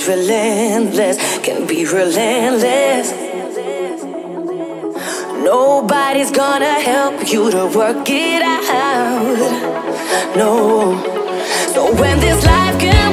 Relentless, 0.08 1.18
can 1.40 1.66
be 1.68 1.86
relentless. 1.86 3.12
Nobody's 5.44 6.32
gonna 6.32 6.80
help 6.92 7.32
you 7.32 7.52
to 7.52 7.66
work 7.68 8.10
it 8.10 8.42
out. 8.42 10.36
No. 10.36 11.16
So 11.74 11.94
when 12.02 12.20
this 12.20 12.44
life 12.46 12.80
can 12.80 13.05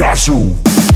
Picasso. 0.00 0.89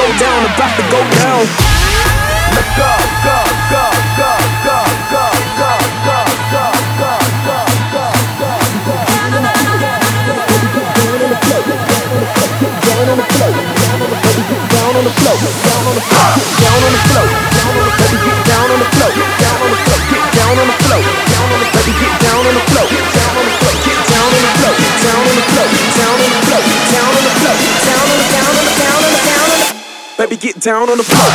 go 0.00 0.08
down, 0.16 0.40
about 0.48 0.72
to 0.80 0.84
go 0.88 1.00
down. 1.20 1.44
Go, 2.56 2.62
go, 2.80 2.92
go, 3.20 3.36
go, 3.68 3.84
go, 4.16 4.32
go, 4.64 4.80
go, 5.12 5.28
go, 5.60 5.76
go, 5.90 6.16
go, 6.16 6.64
go, 6.90 7.20
go, 7.20 7.60
go, 7.60 8.56
go. 8.60 9.20
Down 12.80 13.06
on 13.10 13.18
the 13.20 13.28
floor, 13.28 13.60
down 13.60 14.00
on 14.00 15.04
the 15.04 15.14
floor, 15.20 15.36
down 15.36 15.84
on 15.84 15.94
the 15.94 16.04
floor, 16.08 16.32
down 16.60 16.80
on 16.80 16.92
the 16.92 17.02
floor, 17.10 17.28
down 17.56 17.76
on 17.76 17.84
the 17.84 17.94
floor, 18.00 18.16
get 18.24 18.38
down 18.48 18.68
on 18.70 18.78
the 18.80 18.88
floor, 18.96 19.12
down 19.40 19.60
on 19.60 19.68
the 19.70 19.78
floor, 19.80 20.00
get 20.10 20.24
down 20.32 20.56
on 20.56 20.66
the 20.66 20.78
floor, 20.80 21.02
down 21.30 21.48
on 21.50 21.60
the 21.60 21.68
floor, 21.70 21.96
get 22.00 22.16
down 22.24 22.40
on 22.40 22.54
the 22.56 22.64
floor, 22.70 22.88
down 22.88 23.36
on 23.36 23.44
the 23.44 23.56
floor, 23.60 23.76
get 23.76 24.00
down 24.08 24.30
on 24.30 24.40
the 24.40 24.56
floor, 24.60 24.60
down 24.60 24.60
on 24.60 24.60
the 24.60 24.60
floor, 24.60 24.76
down 24.80 25.20
on 25.20 25.36
the 25.36 25.44
floor, 25.50 25.68
down 26.00 26.16
on 26.16 26.30
the 26.30 26.40
floor, 26.40 26.62
down 26.88 27.10
on 27.10 27.24
the 27.24 27.34
floor. 27.40 27.79
Baby, 30.30 30.42
get 30.42 30.60
down 30.60 30.88
on 30.88 30.96
the 30.96 31.02
floor. 31.02 31.26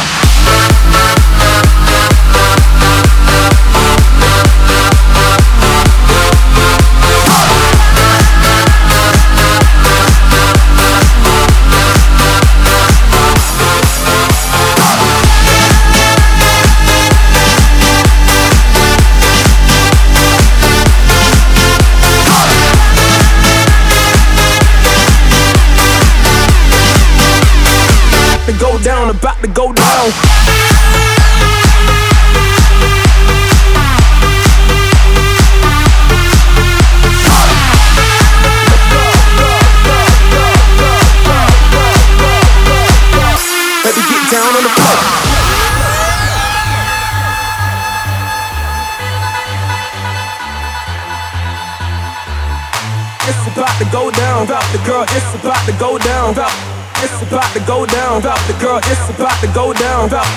To 57.56 57.65
go 57.65 57.86
down, 57.86 58.20
about 58.20 58.39
the 58.48 58.54
girl. 58.60 58.80
It's 58.84 59.10
about 59.10 59.39
to 59.39 59.48
go 59.48 59.72
down, 59.72 60.10
about. 60.10 60.28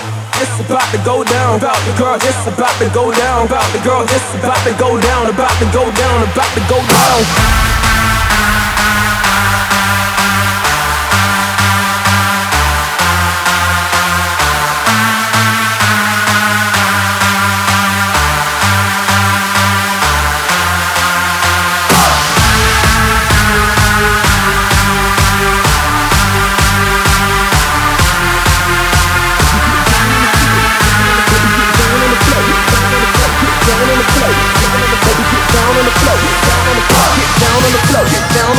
It's 0.40 0.60
about 0.60 0.86
to 0.92 0.98
go 1.04 1.24
down, 1.24 1.58
about 1.58 1.78
the 1.82 1.98
girl. 1.98 2.14
It's 2.14 2.46
about 2.46 2.78
to 2.78 2.88
go 2.94 3.10
down, 3.10 3.46
about 3.46 3.66
the 3.72 3.82
girl. 3.82 4.02
It's 4.02 4.34
about 4.38 4.62
to 4.62 4.72
go 4.78 5.00
down, 5.00 5.26
about 5.26 5.58
to 5.58 5.66
go 5.74 5.82
down, 5.90 6.22
about 6.30 6.54
to 6.54 6.60
go 6.70 7.77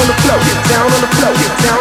down 0.09 0.85
on 0.85 1.01
the 1.01 1.07
floor, 1.15 1.33
get 1.33 1.63
down. 1.63 1.79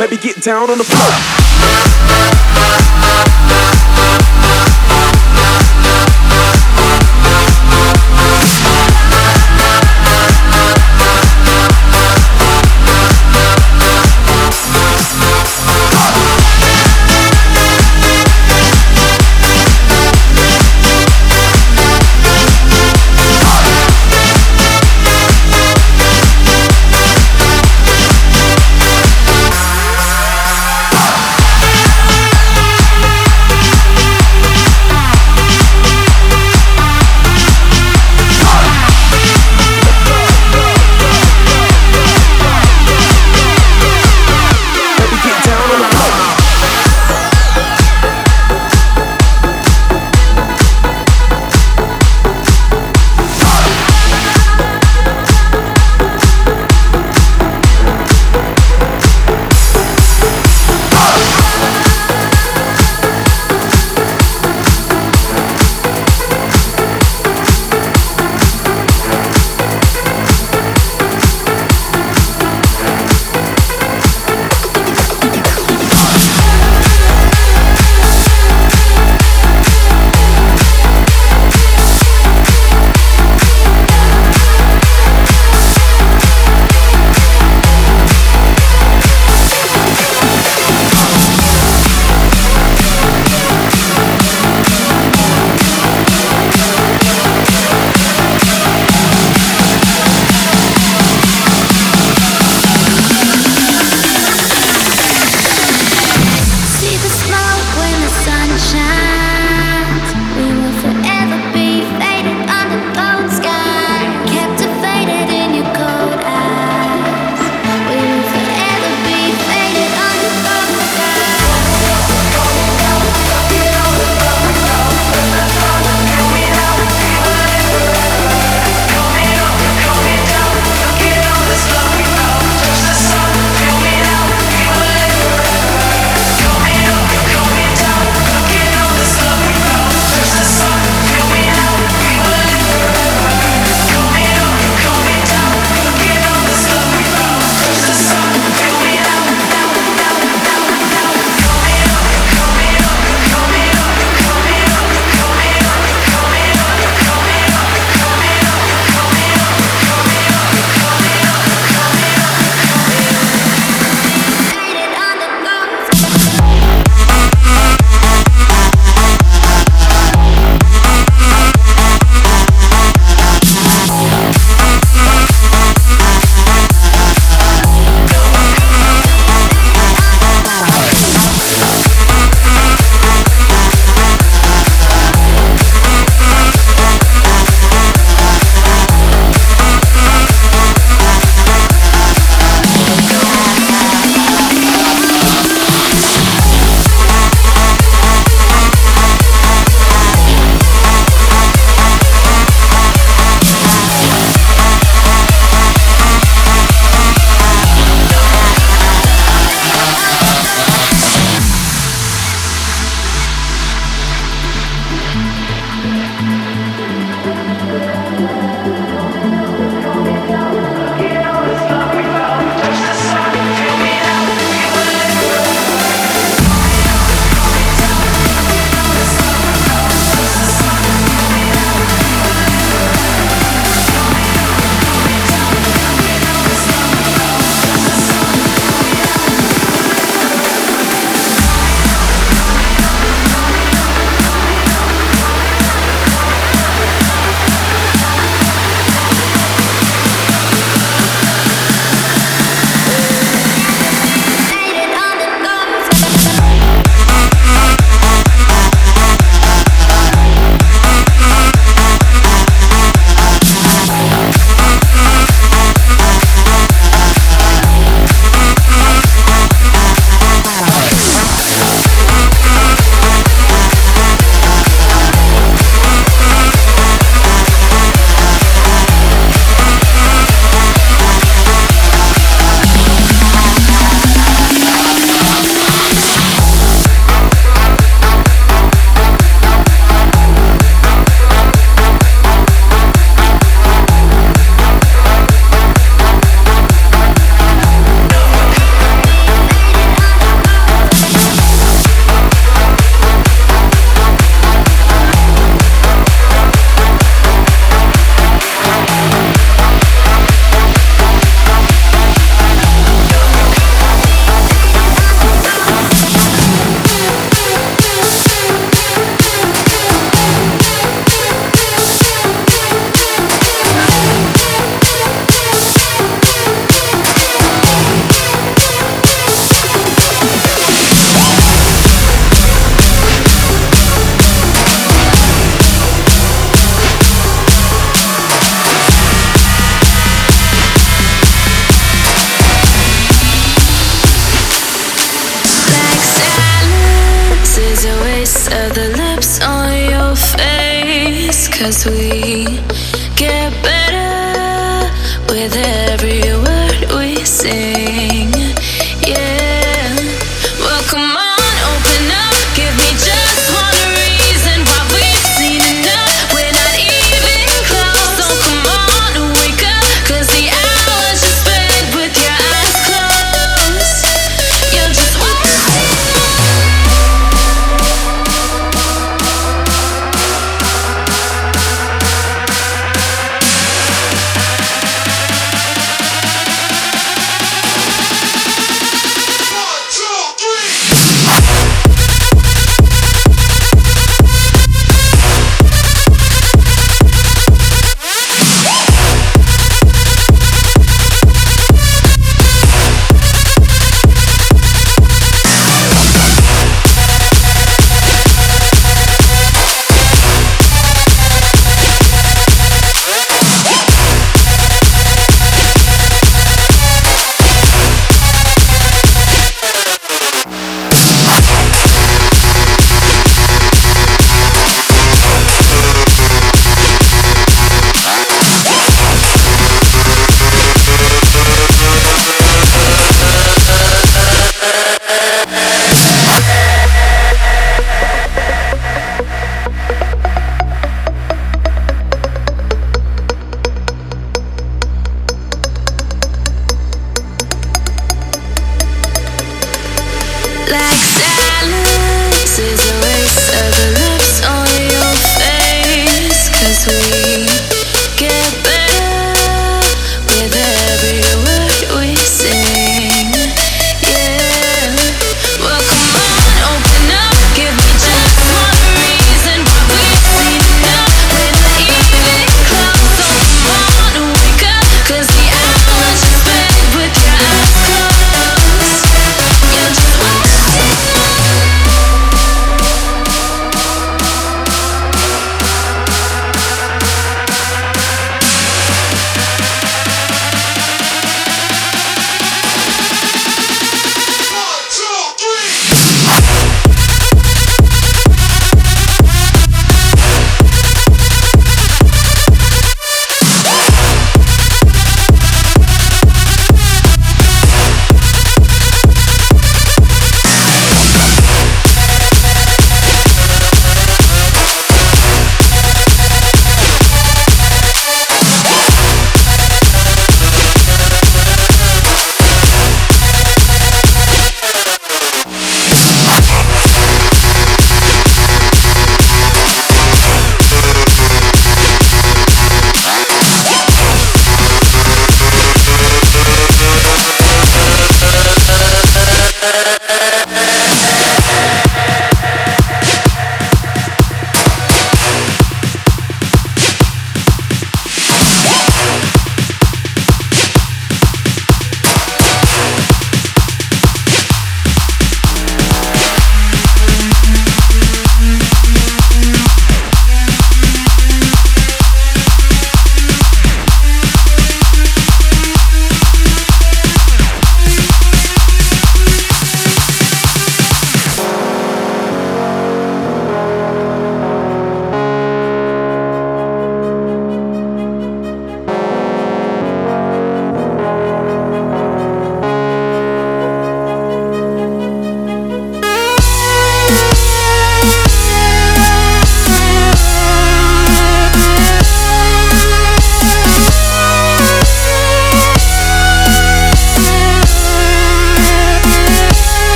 Baby, 0.00 0.16
get 0.16 0.40
down 0.40 0.70
on 0.70 0.78
the 0.78 0.84
floor. 0.84 1.40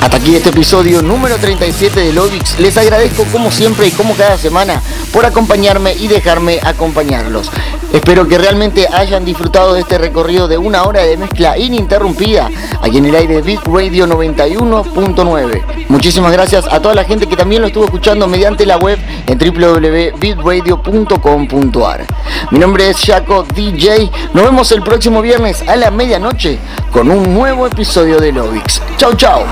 Hasta 0.00 0.16
aquí 0.16 0.34
este 0.34 0.48
episodio 0.48 1.02
número 1.02 1.36
37 1.36 2.00
de 2.00 2.14
Lovix. 2.14 2.58
Les 2.58 2.74
agradezco 2.78 3.24
como 3.30 3.50
siempre 3.50 3.88
y 3.88 3.90
como 3.90 4.14
cada 4.14 4.38
semana 4.38 4.80
por 5.12 5.26
acompañarme 5.26 5.92
y 5.92 6.08
dejarme 6.08 6.58
acompañarlos. 6.62 7.50
Espero 7.92 8.26
que 8.26 8.38
realmente 8.38 8.88
hayan 8.90 9.26
disfrutado 9.26 9.74
de 9.74 9.80
este 9.80 9.98
recorrido 9.98 10.48
de 10.48 10.56
una 10.56 10.84
hora 10.84 11.02
de 11.02 11.18
mezcla 11.18 11.58
ininterrumpida 11.58 12.48
aquí 12.80 12.96
en 12.98 13.06
el 13.06 13.14
aire 13.14 13.42
Big 13.42 13.60
Radio 13.66 14.06
91.9. 14.06 15.86
Muchísimas 15.88 16.32
gracias 16.32 16.64
a 16.70 16.80
toda 16.80 16.94
la 16.94 17.04
gente 17.04 17.26
que 17.26 17.36
también 17.36 17.60
lo 17.60 17.68
estuvo 17.68 17.84
escuchando 17.84 18.26
mediante 18.26 18.64
la 18.64 18.78
web 18.78 18.98
en 19.26 19.38
www.bitradio.com.ar. 19.38 22.06
Mi 22.52 22.58
nombre 22.58 22.88
es 22.88 23.04
Jaco 23.04 23.44
DJ. 23.54 24.10
Nos 24.32 24.44
vemos 24.44 24.72
el 24.72 24.80
próximo 24.82 25.20
viernes 25.20 25.62
a 25.68 25.76
la 25.76 25.90
medianoche 25.90 26.58
con 26.90 27.10
un 27.10 27.34
nuevo 27.34 27.66
episodio 27.66 28.18
de 28.18 28.32
Lovix. 28.32 28.80
Chau 28.96 29.14
chau. 29.14 29.44